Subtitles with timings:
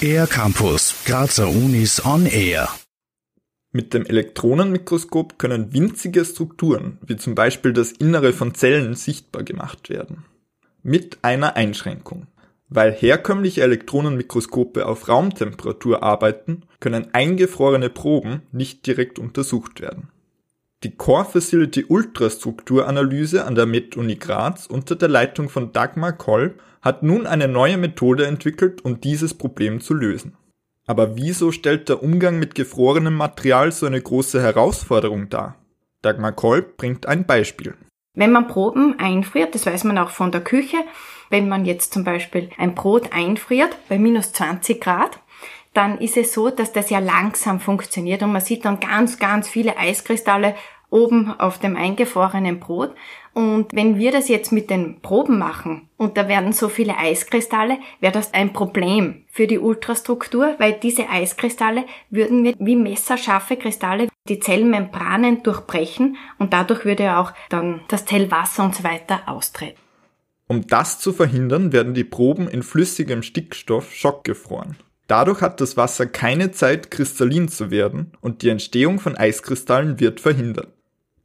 [0.00, 2.68] Air Campus, Grazer Unis on Air.
[3.72, 9.90] Mit dem Elektronenmikroskop können winzige Strukturen, wie zum Beispiel das Innere von Zellen, sichtbar gemacht
[9.90, 10.24] werden.
[10.82, 12.26] Mit einer Einschränkung.
[12.68, 20.08] Weil herkömmliche Elektronenmikroskope auf Raumtemperatur arbeiten, können eingefrorene Proben nicht direkt untersucht werden.
[20.86, 27.02] Die Core Facility Ultrastrukturanalyse an der Med-Uni Graz unter der Leitung von Dagmar Kolb hat
[27.02, 30.36] nun eine neue Methode entwickelt, um dieses Problem zu lösen.
[30.86, 35.56] Aber wieso stellt der Umgang mit gefrorenem Material so eine große Herausforderung dar?
[36.02, 37.74] Dagmar Kolb bringt ein Beispiel.
[38.14, 40.76] Wenn man Proben einfriert, das weiß man auch von der Küche,
[41.30, 45.18] wenn man jetzt zum Beispiel ein Brot einfriert bei minus 20 Grad,
[45.76, 49.48] dann ist es so, dass das ja langsam funktioniert und man sieht dann ganz, ganz
[49.48, 50.54] viele Eiskristalle
[50.90, 52.94] oben auf dem eingefrorenen Brot.
[53.34, 57.78] Und wenn wir das jetzt mit den Proben machen und da werden so viele Eiskristalle,
[58.00, 64.08] wäre das ein Problem für die Ultrastruktur, weil diese Eiskristalle würden wir wie messerscharfe Kristalle
[64.28, 69.78] die Zellmembranen durchbrechen und dadurch würde auch dann das Zellwasser und so weiter austreten.
[70.48, 74.76] Um das zu verhindern, werden die Proben in flüssigem Stickstoff schockgefroren.
[75.08, 80.20] Dadurch hat das Wasser keine Zeit, kristallin zu werden und die Entstehung von Eiskristallen wird
[80.20, 80.72] verhindert.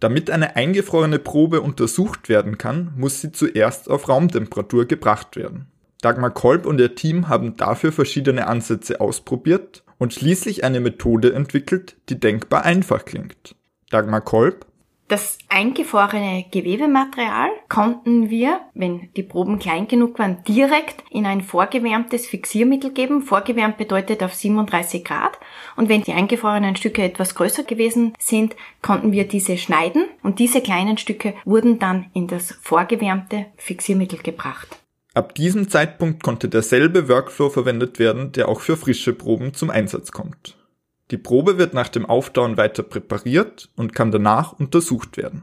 [0.00, 5.66] Damit eine eingefrorene Probe untersucht werden kann, muss sie zuerst auf Raumtemperatur gebracht werden.
[6.00, 11.96] Dagmar Kolb und ihr Team haben dafür verschiedene Ansätze ausprobiert und schließlich eine Methode entwickelt,
[12.08, 13.54] die denkbar einfach klingt.
[13.90, 14.64] Dagmar Kolb
[15.10, 22.26] das eingefrorene Gewebematerial konnten wir, wenn die Proben klein genug waren, direkt in ein vorgewärmtes
[22.26, 23.22] Fixiermittel geben.
[23.22, 25.38] Vorgewärmt bedeutet auf 37 Grad.
[25.76, 30.60] Und wenn die eingefrorenen Stücke etwas größer gewesen sind, konnten wir diese schneiden und diese
[30.60, 34.68] kleinen Stücke wurden dann in das vorgewärmte Fixiermittel gebracht.
[35.12, 40.12] Ab diesem Zeitpunkt konnte derselbe Workflow verwendet werden, der auch für frische Proben zum Einsatz
[40.12, 40.56] kommt.
[41.10, 45.42] Die Probe wird nach dem Auftauen weiter präpariert und kann danach untersucht werden.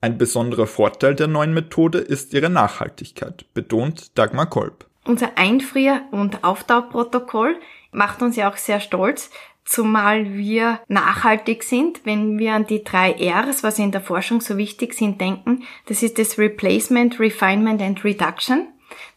[0.00, 4.86] Ein besonderer Vorteil der neuen Methode ist ihre Nachhaltigkeit, betont Dagmar Kolb.
[5.04, 7.56] Unser Einfrier- und Auftauprotokoll
[7.90, 9.30] macht uns ja auch sehr stolz,
[9.64, 14.58] zumal wir nachhaltig sind, wenn wir an die drei Rs, was in der Forschung so
[14.58, 15.62] wichtig sind, denken.
[15.86, 18.68] Das ist das Replacement, Refinement and Reduction.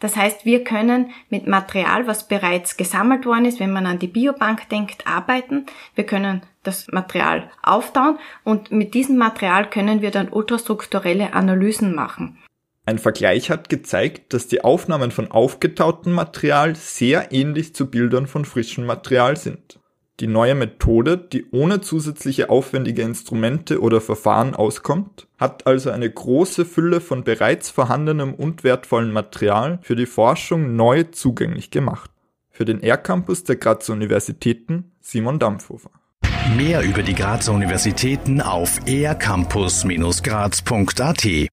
[0.00, 4.08] Das heißt, wir können mit Material, was bereits gesammelt worden ist, wenn man an die
[4.08, 5.66] Biobank denkt, arbeiten.
[5.94, 12.38] Wir können das Material auftauen und mit diesem Material können wir dann ultrastrukturelle Analysen machen.
[12.88, 18.44] Ein Vergleich hat gezeigt, dass die Aufnahmen von aufgetautem Material sehr ähnlich zu Bildern von
[18.44, 19.80] frischem Material sind.
[20.18, 26.64] Die neue Methode, die ohne zusätzliche aufwendige Instrumente oder Verfahren auskommt, hat also eine große
[26.64, 32.10] Fülle von bereits vorhandenem und wertvollem Material für die Forschung neu zugänglich gemacht.
[32.50, 35.90] Für den R-Campus der Grazer Universitäten Simon Dampfhofer.
[36.56, 41.26] Mehr über die Grazer Universitäten auf ercampus-graz.at